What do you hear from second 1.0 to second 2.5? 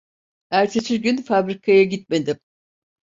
gün fabrikaya gitmedim.